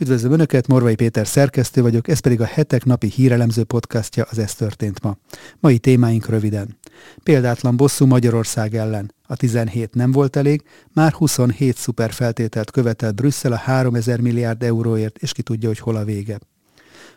[0.00, 4.54] Üdvözlöm Önöket, Morvai Péter szerkesztő vagyok, ez pedig a hetek napi hírelemző podcastja az Ez
[4.54, 5.16] történt ma.
[5.60, 6.78] Mai témáink röviden.
[7.22, 9.14] Példátlan bosszú Magyarország ellen.
[9.26, 10.62] A 17 nem volt elég,
[10.92, 16.04] már 27 szuperfeltételt követel Brüsszel a 3000 milliárd euróért, és ki tudja, hogy hol a
[16.04, 16.38] vége.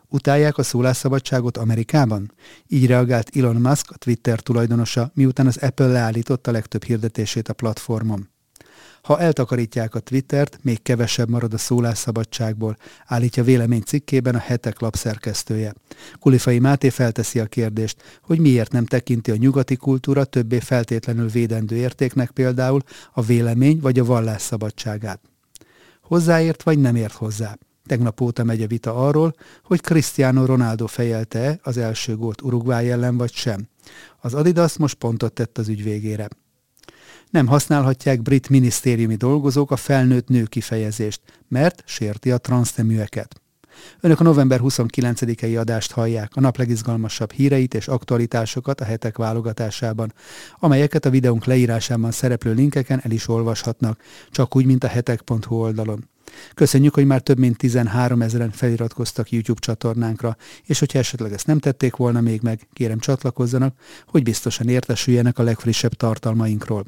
[0.09, 2.31] Utálják a szólásszabadságot Amerikában?
[2.67, 8.29] Így reagált Elon Musk, a Twitter tulajdonosa, miután az Apple leállította legtöbb hirdetését a platformon.
[9.07, 15.73] Ha eltakarítják a Twittert, még kevesebb marad a szólásszabadságból, állítja vélemény cikkében a hetek lapszerkesztője.
[16.19, 21.75] Kulifai Máté felteszi a kérdést, hogy miért nem tekinti a nyugati kultúra többé feltétlenül védendő
[21.75, 22.81] értéknek például
[23.13, 25.19] a vélemény vagy a vallás szabadságát.
[26.01, 27.57] Hozzáért vagy nem ért hozzá?
[27.85, 33.17] Tegnap óta megy a vita arról, hogy Cristiano Ronaldo fejelte az első gólt Uruguay ellen
[33.17, 33.67] vagy sem.
[34.19, 36.27] Az Adidas most pontot tett az ügy végére
[37.29, 43.41] nem használhatják brit minisztériumi dolgozók a felnőtt nő kifejezést, mert sérti a transzneműeket.
[43.99, 50.13] Önök a november 29-i adást hallják, a nap legizgalmasabb híreit és aktualitásokat a hetek válogatásában,
[50.59, 53.99] amelyeket a videónk leírásában szereplő linkeken el is olvashatnak,
[54.31, 56.09] csak úgy, mint a hetek.hu oldalon.
[56.53, 61.59] Köszönjük, hogy már több mint 13 ezeren feliratkoztak YouTube csatornánkra, és hogyha esetleg ezt nem
[61.59, 63.75] tették volna még meg, kérem csatlakozzanak,
[64.07, 66.85] hogy biztosan értesüljenek a legfrissebb tartalmainkról.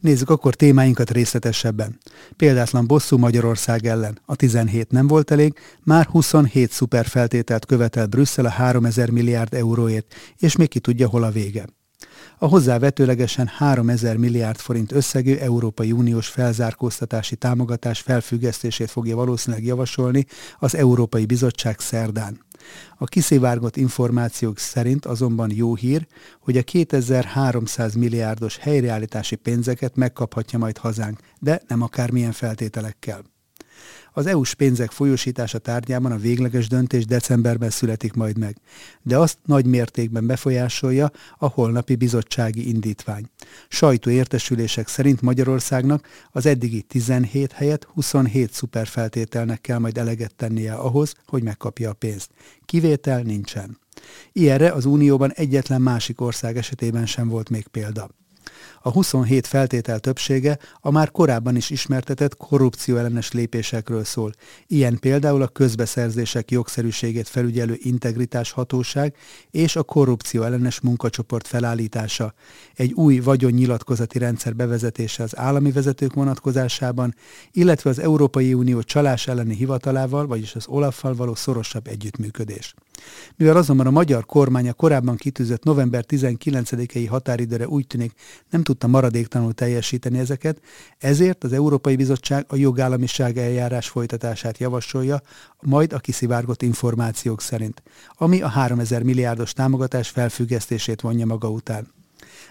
[0.00, 1.98] Nézzük akkor témáinkat részletesebben.
[2.36, 4.18] Példátlan bosszú Magyarország ellen.
[4.24, 10.56] A 17 nem volt elég, már 27 szuperfeltételt követel Brüsszel a 3000 milliárd euróért, és
[10.56, 11.64] még ki tudja, hol a vége
[12.38, 20.26] a hozzávetőlegesen 3000 milliárd forint összegű Európai Uniós felzárkóztatási támogatás felfüggesztését fogja valószínűleg javasolni
[20.58, 22.40] az Európai Bizottság szerdán.
[22.98, 26.06] A kiszivárgott információk szerint azonban jó hír,
[26.40, 33.22] hogy a 2300 milliárdos helyreállítási pénzeket megkaphatja majd hazánk, de nem akármilyen feltételekkel.
[34.12, 38.56] Az EU-s pénzek folyósítása tárgyában a végleges döntés decemberben születik majd meg,
[39.02, 43.24] de azt nagy mértékben befolyásolja a holnapi bizottsági indítvány.
[43.68, 51.42] Sajtóértesülések szerint Magyarországnak az eddigi 17 helyett 27 szuperfeltételnek kell majd eleget tennie ahhoz, hogy
[51.42, 52.30] megkapja a pénzt.
[52.64, 53.78] Kivétel nincsen.
[54.32, 58.10] Ilyenre az Unióban egyetlen másik ország esetében sem volt még példa.
[58.82, 64.32] A 27 feltétel többsége a már korábban is ismertetett korrupció ellenes lépésekről szól.
[64.66, 69.14] Ilyen például a közbeszerzések jogszerűségét felügyelő integritás hatóság
[69.50, 72.34] és a korrupció ellenes munkacsoport felállítása,
[72.74, 77.14] egy új vagyonnyilatkozati rendszer bevezetése az állami vezetők vonatkozásában,
[77.52, 82.74] illetve az Európai Unió csalás elleni hivatalával, vagyis az Olaffal való szorosabb együttműködés.
[83.36, 88.12] Mivel azonban a magyar kormány a korábban kitűzött november 19-i határidőre úgy tűnik
[88.50, 90.60] nem tudta maradéktalanul teljesíteni ezeket,
[90.98, 95.20] ezért az Európai Bizottság a jogállamiság eljárás folytatását javasolja,
[95.60, 97.82] majd a kiszivárgott információk szerint,
[98.14, 101.88] ami a 3000 milliárdos támogatás felfüggesztését vonja maga után.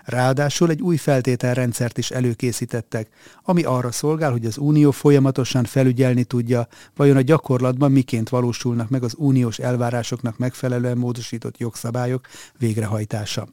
[0.04, 3.10] Ráadásul egy új feltételrendszert is előkészítettek,
[3.44, 9.04] ami arra szolgál, hogy az Unió folyamatosan felügyelni tudja, vajon a gyakorlatban miként valósulnak meg
[9.04, 12.28] az uniós elvárásoknak megfelelően módosított jogszabályok
[12.58, 13.48] végrehajtása.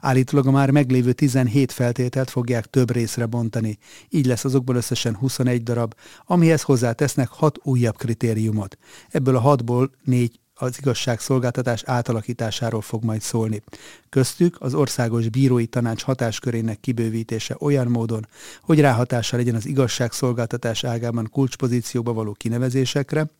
[0.00, 5.62] Állítólag a már meglévő 17 feltételt fogják több részre bontani, így lesz azokból összesen 21
[5.62, 8.78] darab, amihez hozzátesznek 6 újabb kritériumot.
[9.08, 13.62] Ebből a 6-ból 4 az igazságszolgáltatás átalakításáról fog majd szólni.
[14.08, 18.26] Köztük az Országos Bírói Tanács hatáskörének kibővítése olyan módon,
[18.60, 23.30] hogy ráhatása legyen az igazságszolgáltatás ágában kulcspozícióba való kinevezésekre,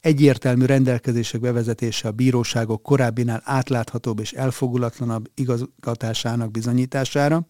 [0.00, 7.46] egyértelmű rendelkezések bevezetése a bíróságok korábbinál átláthatóbb és elfogulatlanabb igazgatásának bizonyítására,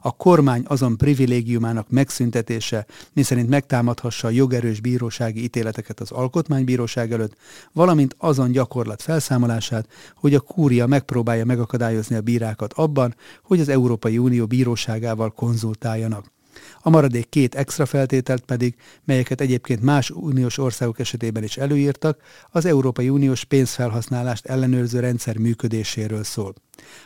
[0.00, 7.36] a kormány azon privilégiumának megszüntetése, miszerint megtámadhassa a jogerős bírósági ítéleteket az alkotmánybíróság előtt,
[7.72, 14.18] valamint azon gyakorlat felszámolását, hogy a kúria megpróbálja megakadályozni a bírákat abban, hogy az Európai
[14.18, 16.32] Unió bíróságával konzultáljanak.
[16.80, 22.20] A maradék két extra feltételt pedig, melyeket egyébként más uniós országok esetében is előírtak,
[22.50, 26.54] az Európai Uniós pénzfelhasználást ellenőrző rendszer működéséről szól.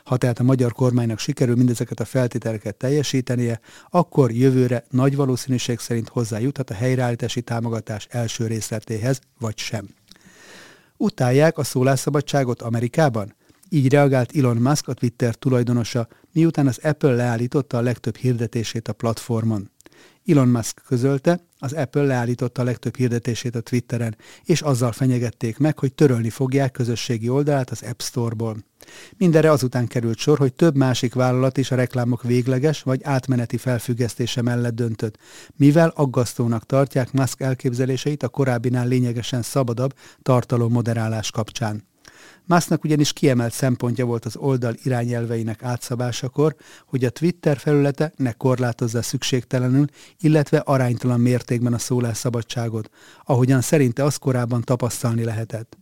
[0.05, 3.61] Ha tehát a magyar kormánynak sikerül mindezeket a feltételeket teljesítenie,
[3.91, 9.89] akkor jövőre nagy valószínűség szerint hozzájuthat a helyreállítási támogatás első részletéhez, vagy sem.
[10.97, 13.35] Utálják a szólásszabadságot Amerikában?
[13.69, 18.93] Így reagált Elon Musk, a Twitter tulajdonosa, miután az Apple leállította a legtöbb hirdetését a
[18.93, 19.70] platformon.
[20.26, 25.79] Elon Musk közölte, az Apple leállította a legtöbb hirdetését a Twitteren, és azzal fenyegették meg,
[25.79, 28.56] hogy törölni fogják közösségi oldalát az App Store-ból.
[29.17, 34.43] Mindenre azután került sor, hogy több másik vállalat is a reklámok végleges vagy átmeneti felfüggesztése
[34.43, 35.19] mellett döntött,
[35.56, 41.87] mivel aggasztónak tartják Musk elképzeléseit a korábbinál lényegesen szabadabb tartalommoderálás kapcsán.
[42.49, 46.56] Musknak ugyanis kiemelt szempontja volt az oldal irányelveinek átszabásakor,
[46.87, 49.85] hogy a Twitter felülete ne korlátozza szükségtelenül,
[50.21, 52.91] illetve aránytalan mértékben a szólásszabadságot,
[53.25, 55.77] ahogyan szerinte az korábban tapasztalni lehetett.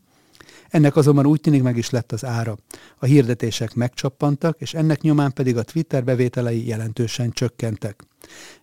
[0.68, 2.56] Ennek azonban úgy tűnik meg is lett az ára.
[2.98, 8.04] A hirdetések megcsappantak, és ennek nyomán pedig a Twitter bevételei jelentősen csökkentek.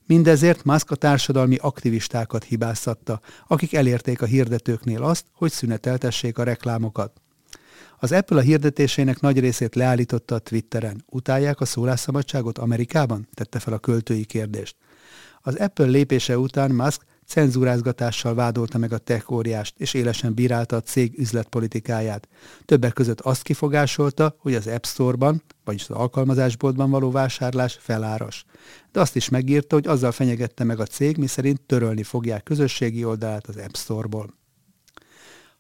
[0.06, 7.23] Mindezért Musk a társadalmi aktivistákat hibáztatta, akik elérték a hirdetőknél azt, hogy szüneteltessék a reklámokat.
[8.04, 11.04] Az Apple a hirdetésének nagy részét leállította a Twitteren.
[11.10, 13.28] Utálják a szólásszabadságot Amerikában?
[13.34, 14.76] tette fel a költői kérdést.
[15.42, 20.82] Az Apple lépése után Musk cenzúrázgatással vádolta meg a tech óriást, és élesen bírálta a
[20.82, 22.28] cég üzletpolitikáját.
[22.66, 28.46] Többek között azt kifogásolta, hogy az App Store-ban, vagyis az alkalmazásboltban való vásárlás feláras.
[28.92, 33.48] De azt is megírta, hogy azzal fenyegette meg a cég, miszerint törölni fogják közösségi oldalát
[33.48, 34.42] az App Store-ból.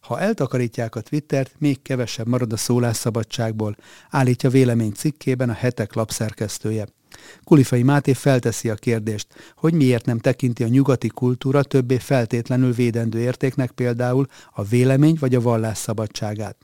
[0.03, 3.75] Ha eltakarítják a Twittert, még kevesebb marad a szólásszabadságból,
[4.09, 6.85] állítja vélemény cikkében a hetek lapszerkesztője.
[7.43, 13.19] Kulifai Máté felteszi a kérdést, hogy miért nem tekinti a nyugati kultúra többé feltétlenül védendő
[13.19, 16.57] értéknek például a vélemény vagy a vallás szabadságát.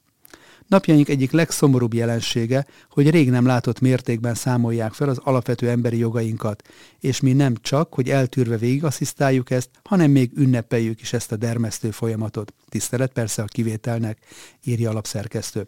[0.69, 6.63] Napjaink egyik legszomorúbb jelensége, hogy rég nem látott mértékben számolják fel az alapvető emberi jogainkat,
[6.99, 11.91] és mi nem csak, hogy eltűrve végigasszisztáljuk ezt, hanem még ünnepeljük is ezt a dermesztő
[11.91, 12.53] folyamatot.
[12.67, 14.17] Tisztelet persze a kivételnek,
[14.63, 15.65] írja alapszerkesztő.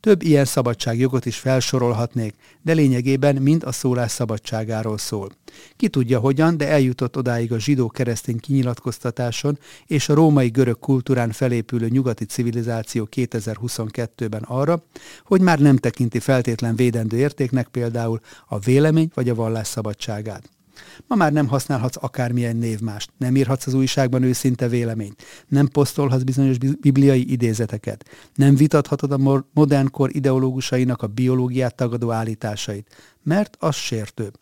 [0.00, 5.30] Több ilyen szabadságjogot is felsorolhatnék, de lényegében mind a szólás szabadságáról szól.
[5.76, 11.88] Ki tudja hogyan, de eljutott odáig a zsidó-keresztény kinyilatkoztatáson és a római görög kultúrán felépülő
[11.88, 14.82] nyugati civilizáció 2022-ben arra,
[15.24, 20.57] hogy már nem tekinti feltétlen védendő értéknek például a vélemény vagy a vallás szabadságát.
[21.06, 26.56] Ma már nem használhatsz akármilyen névmást, nem írhatsz az újságban őszinte véleményt, nem posztolhatsz bizonyos
[26.80, 28.04] bibliai idézeteket,
[28.34, 34.32] nem vitathatod a modern kor ideológusainak a biológiát tagadó állításait, mert az sértő.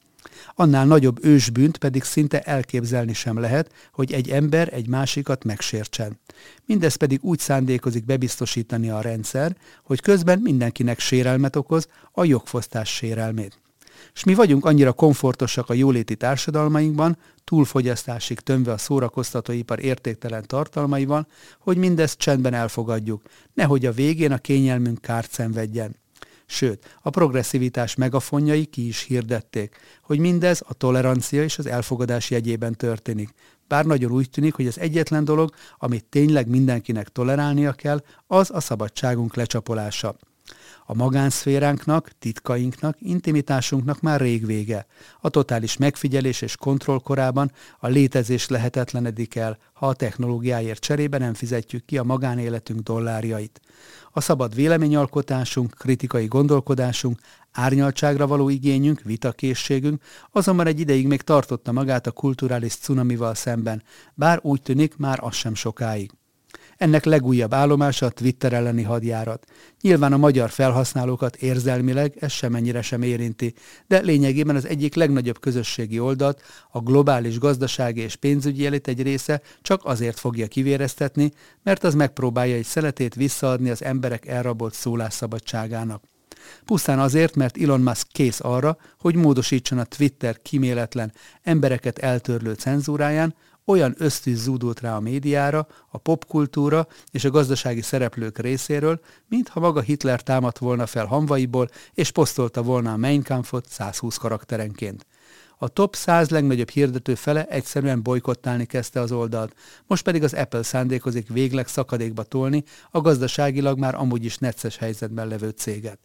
[0.55, 6.21] Annál nagyobb ősbűnt pedig szinte elképzelni sem lehet, hogy egy ember egy másikat megsértsen.
[6.65, 13.59] Mindez pedig úgy szándékozik bebiztosítani a rendszer, hogy közben mindenkinek sérelmet okoz a jogfosztás sérelmét
[14.15, 21.27] és mi vagyunk annyira komfortosak a jóléti társadalmainkban, túlfogyasztásig tömve a szórakoztatóipar értéktelen tartalmaival,
[21.59, 23.23] hogy mindezt csendben elfogadjuk,
[23.55, 25.97] nehogy a végén a kényelmünk kárt szenvedjen.
[26.47, 32.75] Sőt, a progresszivitás megafonjai ki is hirdették, hogy mindez a tolerancia és az elfogadás jegyében
[32.75, 33.31] történik.
[33.69, 38.61] Bár nagyon úgy tűnik, hogy az egyetlen dolog, amit tényleg mindenkinek tolerálnia kell, az a
[38.61, 40.17] szabadságunk lecsapolása.
[40.87, 44.87] A magánszféránknak, titkainknak, intimitásunknak már rég vége.
[45.21, 51.35] A totális megfigyelés és kontroll korában a létezés lehetetlenedik el, ha a technológiáért cserébe nem
[51.35, 53.61] fizetjük ki a magánéletünk dollárjait.
[54.13, 57.21] A szabad véleményalkotásunk, kritikai gondolkodásunk,
[57.53, 63.83] árnyaltságra való igényünk, vitakészségünk azonban egy ideig még tartotta magát a kulturális cunamival szemben,
[64.15, 66.11] bár úgy tűnik már az sem sokáig.
[66.77, 69.45] Ennek legújabb állomása a Twitter elleni hadjárat.
[69.81, 73.55] Nyilván a magyar felhasználókat érzelmileg ez semennyire sem érinti,
[73.87, 79.41] de lényegében az egyik legnagyobb közösségi oldalt a globális gazdasági és pénzügyi elit egy része
[79.63, 81.31] csak azért fogja kivéreztetni,
[81.63, 86.03] mert az megpróbálja egy szeletét visszaadni az emberek elrabolt szólásszabadságának.
[86.65, 93.35] Pusztán azért, mert Elon Musk kész arra, hogy módosítson a Twitter kiméletlen, embereket eltörlő cenzúráján,
[93.67, 99.81] olyan ösztűz zúdult rá a médiára, a popkultúra és a gazdasági szereplők részéről, mintha maga
[99.81, 105.07] Hitler támadt volna fel hamvaiból, és posztolta volna a Mein Kampfot 120 karakterenként.
[105.59, 109.55] A top 100 legnagyobb hirdető fele egyszerűen bolykottálni kezdte az oldalt,
[109.87, 115.29] most pedig az Apple szándékozik végleg szakadékba tolni a gazdaságilag már amúgy is necces helyzetben
[115.29, 115.99] levő céget.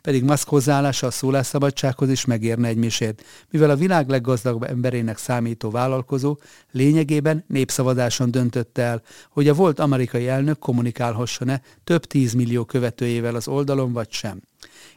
[0.00, 5.70] Pedig Musk hozzáállása a szólásszabadsághoz is megérne egy misét, mivel a világ leggazdagabb emberének számító
[5.70, 6.38] vállalkozó
[6.70, 13.92] lényegében népszavazáson döntötte el, hogy a volt amerikai elnök kommunikálhasson-e több tízmillió követőjével az oldalon
[13.92, 14.40] vagy sem.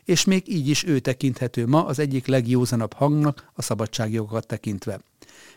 [0.06, 5.00] És még így is ő tekinthető ma az egyik legjózanabb hangnak a szabadságjogokat tekintve.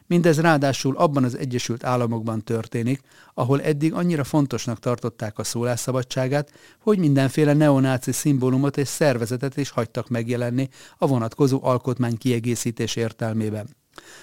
[0.06, 3.00] Mindez ráadásul abban az Egyesült Államokban történik,
[3.34, 10.08] ahol eddig annyira fontosnak tartották a szólásszabadságát, hogy mindenféle neonáci szimbólumot és szervezetet is hagytak
[10.08, 13.66] megjelenni a vonatkozó alkotmány kiegészítés értelmében.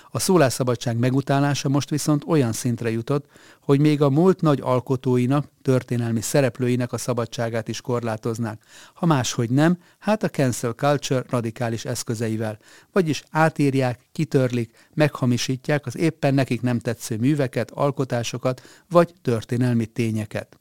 [0.09, 3.25] A szólásszabadság megutálása most viszont olyan szintre jutott,
[3.61, 8.61] hogy még a múlt nagy alkotóinak, történelmi szereplőinek a szabadságát is korlátoznák.
[8.93, 12.57] Ha máshogy nem, hát a cancel culture radikális eszközeivel.
[12.91, 20.57] Vagyis átírják, kitörlik, meghamisítják az éppen nekik nem tetsző műveket, alkotásokat vagy történelmi tényeket.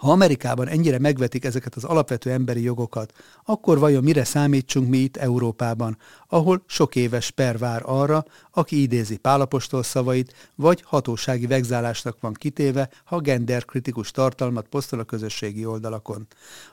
[0.00, 3.12] Ha Amerikában ennyire megvetik ezeket az alapvető emberi jogokat,
[3.44, 9.16] akkor vajon mire számítsunk mi itt Európában, ahol sok éves per vár arra, aki idézi
[9.16, 16.26] Pálapostól szavait, vagy hatósági vegzálásnak van kitéve, ha genderkritikus tartalmat posztol a közösségi oldalakon.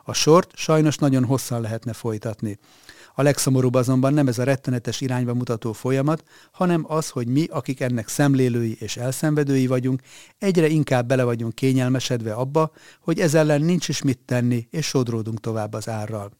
[0.04, 2.60] A sort sajnos nagyon hosszan lehetne folytatni.
[3.20, 7.80] A legszomorúbb azonban nem ez a rettenetes irányba mutató folyamat, hanem az, hogy mi, akik
[7.80, 10.02] ennek szemlélői és elszenvedői vagyunk,
[10.38, 12.72] egyre inkább bele vagyunk kényelmesedve abba,
[13.02, 16.32] hogy ez ellen nincs is mit tenni, és sodródunk tovább az árral.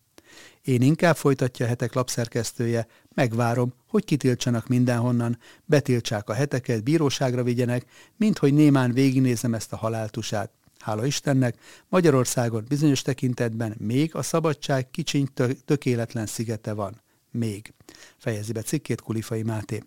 [0.62, 7.86] Én inkább folytatja a hetek lapszerkesztője, megvárom, hogy kitiltsanak mindenhonnan, betiltsák a heteket, bíróságra vigyenek,
[8.18, 10.52] mint hogy némán végignézem ezt a haláltusát.
[10.88, 11.58] Hála Istennek,
[11.90, 15.28] Magyarországon bizonyos tekintetben még a szabadság kicsiny
[15.66, 17.02] tökéletlen szigete van.
[17.32, 17.74] Még.
[18.18, 19.84] Fejezi be cikkét Kulifai Máté.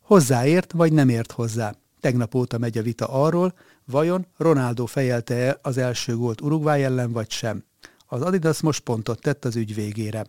[0.00, 1.74] Hozzáért vagy nem ért hozzá?
[2.00, 7.30] Tegnap óta megy a vita arról, vajon Ronaldo fejelte-e az első gólt Uruguay ellen vagy
[7.30, 7.64] sem.
[8.06, 10.26] Az Adidas most pontot tett az ügy végére.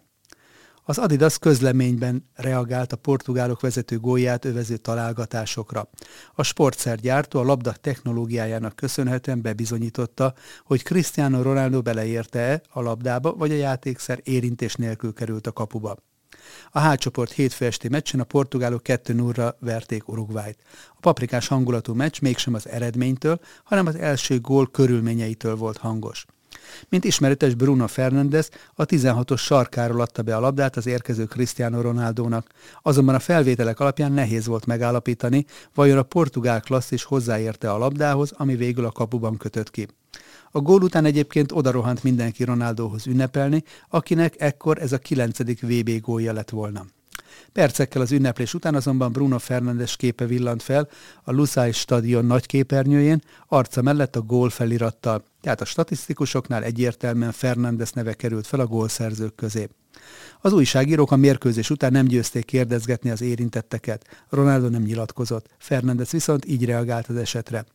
[0.83, 5.89] Az Adidas közleményben reagált a portugálok vezető gólját övező találgatásokra.
[6.33, 10.33] A sportszergyártó a labda technológiájának köszönhetően bebizonyította,
[10.63, 15.97] hogy Cristiano Ronaldo beleérte-e a labdába, vagy a játékszer érintés nélkül került a kapuba.
[16.71, 20.63] A H-csoport hétfő esti meccsen a portugálok 2 0 verték Uruguayt.
[20.89, 26.25] A paprikás hangulatú meccs mégsem az eredménytől, hanem az első gól körülményeitől volt hangos.
[26.89, 32.47] Mint ismeretes Bruno Fernandes a 16-os sarkáról adta be a labdát az érkező Cristiano Ronaldónak.
[32.81, 38.55] Azonban a felvételek alapján nehéz volt megállapítani, vajon a portugál klasszis hozzáérte a labdához, ami
[38.55, 39.87] végül a kapuban kötött ki.
[40.51, 46.33] A gól után egyébként odarohant mindenki Ronaldóhoz ünnepelni, akinek ekkor ez a kilencedik VB gólja
[46.33, 46.85] lett volna.
[47.53, 50.89] Percekkel az ünneplés után azonban Bruno Fernandes képe villant fel
[51.23, 57.91] a Lusail stadion nagy képernyőjén, arca mellett a gól felirattal, tehát a statisztikusoknál egyértelműen Fernandes
[57.91, 59.69] neve került fel a gólszerzők közé.
[60.41, 64.25] Az újságírók a mérkőzés után nem győzték kérdezgetni az érintetteket.
[64.29, 67.65] Ronaldo nem nyilatkozott, Fernandes viszont így reagált az esetre.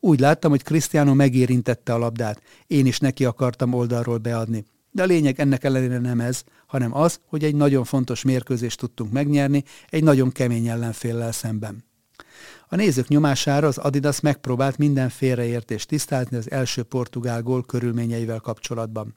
[0.00, 4.64] Úgy láttam, hogy Cristiano megérintette a labdát, én is neki akartam oldalról beadni.
[4.94, 9.12] De a lényeg ennek ellenére nem ez, hanem az, hogy egy nagyon fontos mérkőzést tudtunk
[9.12, 11.84] megnyerni egy nagyon kemény ellenféllel szemben.
[12.68, 19.14] A nézők nyomására az Adidas megpróbált minden félreértést tisztázni az első portugál gól körülményeivel kapcsolatban.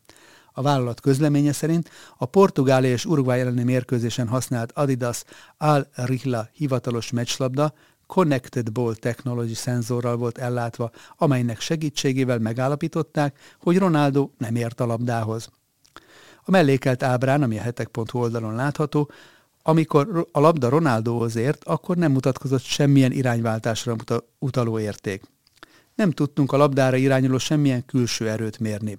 [0.52, 5.24] A vállalat közleménye szerint a Portugália és Uruguay elleni mérkőzésen használt Adidas
[5.58, 7.74] Al Rihla hivatalos meccslabda
[8.08, 15.50] Connected Ball Technology szenzorral volt ellátva, amelynek segítségével megállapították, hogy Ronaldo nem ért a labdához.
[16.48, 19.12] A mellékelt ábrán, ami a hetek.hu oldalon látható,
[19.62, 23.96] amikor a labda Ronaldóhoz ért, akkor nem mutatkozott semmilyen irányváltásra
[24.40, 25.24] utaló érték.
[25.96, 28.98] Nem tudtunk a labdára irányuló semmilyen külső erőt mérni.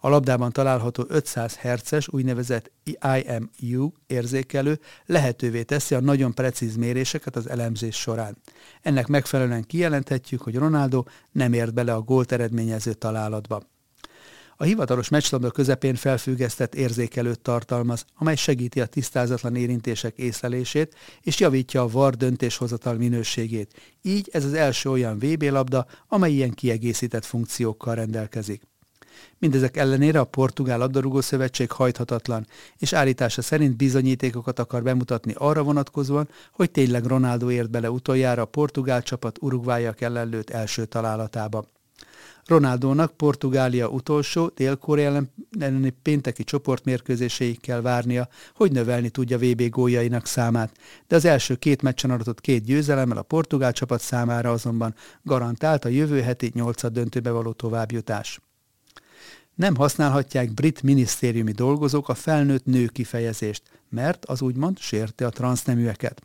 [0.00, 7.48] A labdában található 500 Hz-es úgynevezett IMU érzékelő lehetővé teszi a nagyon precíz méréseket az
[7.48, 8.36] elemzés során.
[8.82, 13.62] Ennek megfelelően kijelenthetjük, hogy Ronaldo nem ért bele a gólt eredményező találatba.
[14.60, 21.82] A hivatalos meccslabda közepén felfüggesztett érzékelőt tartalmaz, amely segíti a tisztázatlan érintések észlelését és javítja
[21.82, 23.74] a VAR döntéshozatal minőségét.
[24.02, 28.62] Így ez az első olyan VB labda, amely ilyen kiegészített funkciókkal rendelkezik.
[29.38, 32.46] Mindezek ellenére a Portugál Labdarúgó Szövetség hajthatatlan,
[32.78, 38.46] és állítása szerint bizonyítékokat akar bemutatni arra vonatkozóan, hogy tényleg Ronaldo ért bele utoljára a
[38.46, 41.64] portugál csapat Uruguayak ellen első találatába.
[42.46, 45.22] Ronaldónak Portugália utolsó Dél-Korea
[45.58, 51.82] elleni pénteki csoportmérkőzéséig kell várnia, hogy növelni tudja VB góljainak számát, de az első két
[51.82, 57.30] meccsen adott két győzelemmel a portugál csapat számára azonban garantált a jövő heti nyolcad döntőbe
[57.30, 58.40] való továbbjutás
[59.58, 66.22] nem használhatják brit minisztériumi dolgozók a felnőtt nő kifejezést, mert az úgymond sérte a transzneműeket.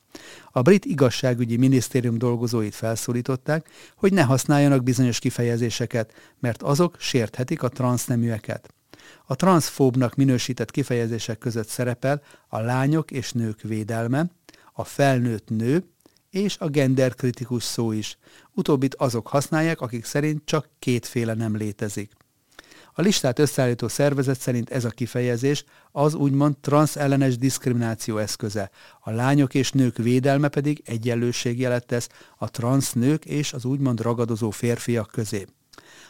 [0.51, 7.69] A brit igazságügyi minisztérium dolgozóit felszólították, hogy ne használjanak bizonyos kifejezéseket, mert azok sérthetik a
[7.69, 8.73] transzneműeket.
[9.25, 14.25] A transzfóbnak minősített kifejezések között szerepel a lányok és nők védelme,
[14.73, 15.83] a felnőtt nő
[16.29, 18.17] és a genderkritikus szó is.
[18.51, 22.11] Utóbbit azok használják, akik szerint csak kétféle nem létezik.
[22.95, 28.69] A listát összeállító szervezet szerint ez a kifejezés az úgymond transellenes diszkrimináció eszköze.
[28.99, 35.09] A lányok és nők védelme pedig egyenlőségjelet tesz a transznők és az úgymond ragadozó férfiak
[35.11, 35.45] közé.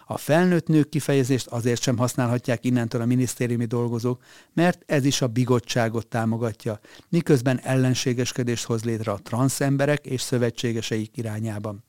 [0.05, 4.23] A felnőtt nők kifejezést azért sem használhatják innentől a minisztériumi dolgozók,
[4.53, 11.83] mert ez is a bigottságot támogatja, miközben ellenségeskedést hoz létre a transzemberek és szövetségeseik irányában.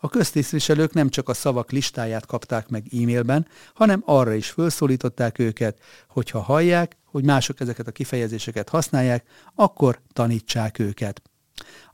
[0.00, 5.78] A köztisztviselők nem csak a szavak listáját kapták meg e-mailben, hanem arra is felszólították őket,
[6.08, 11.22] hogy ha hallják, hogy mások ezeket a kifejezéseket használják, akkor tanítsák őket.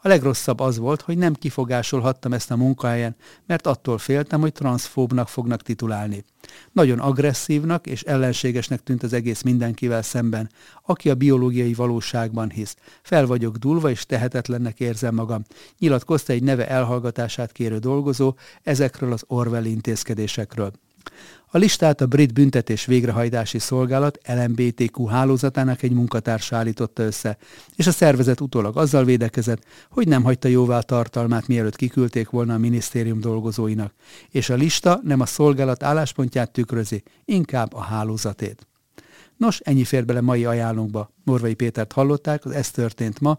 [0.02, 5.28] A legrosszabb az volt, hogy nem kifogásolhattam ezt a munkahelyen, mert attól féltem, hogy transzfóbnak
[5.28, 6.24] fognak titulálni.
[6.72, 10.50] Nagyon agresszívnak és ellenségesnek tűnt az egész mindenkivel szemben,
[10.86, 12.76] aki a biológiai valóságban hisz.
[13.02, 15.42] Fel vagyok dulva és tehetetlennek érzem magam.
[15.78, 20.72] Nyilatkozta egy neve elhallgatását kérő dolgozó ezekről az Orwell intézkedésekről.
[21.52, 27.38] A listát a Brit Büntetés Végrehajtási Szolgálat LMBTQ hálózatának egy munkatársa állította össze,
[27.76, 32.58] és a szervezet utólag azzal védekezett, hogy nem hagyta jóvá tartalmát, mielőtt kiküldték volna a
[32.58, 33.94] minisztérium dolgozóinak,
[34.28, 38.66] és a lista nem a szolgálat álláspontját tükrözi, inkább a hálózatét.
[39.36, 41.12] Nos, ennyi fér bele mai ajánlónkba.
[41.24, 43.38] Morvai Pétert hallották, az Ez történt ma,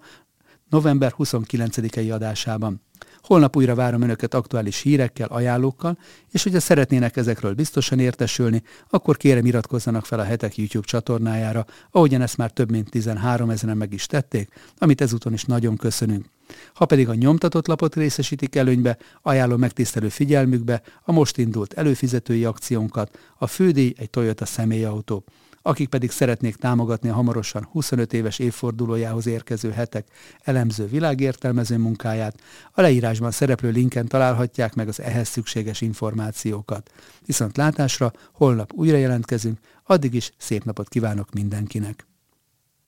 [0.70, 2.82] november 29-i adásában.
[3.24, 5.98] Holnap újra várom Önöket aktuális hírekkel, ajánlókkal,
[6.32, 12.22] és hogyha szeretnének ezekről biztosan értesülni, akkor kérem iratkozzanak fel a hetek YouTube csatornájára, ahogyan
[12.22, 16.26] ezt már több mint 13 ezeren meg is tették, amit ezúton is nagyon köszönünk.
[16.74, 23.18] Ha pedig a nyomtatott lapot részesítik előnybe, ajánlom megtisztelő figyelmükbe a most indult előfizetői akciónkat,
[23.38, 25.24] a fődíj egy Toyota személyautó
[25.62, 30.08] akik pedig szeretnék támogatni a hamarosan 25 éves évfordulójához érkező hetek
[30.44, 32.42] elemző világértelmező munkáját,
[32.72, 36.92] a leírásban szereplő linken találhatják meg az ehhez szükséges információkat.
[37.26, 42.11] Viszont látásra holnap újra jelentkezünk, addig is szép napot kívánok mindenkinek!